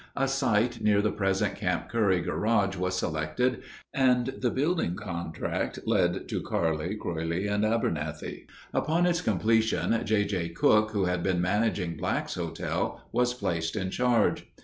[0.15, 3.61] A site near the present Camp Curry garage was selected,
[3.93, 8.47] and the building contract let to Carle, Croly, and Abernethy.
[8.73, 10.25] Upon its completion J.
[10.25, 10.49] J.
[10.49, 14.47] Cook, who had been managing Black's Hotel, was placed in charge.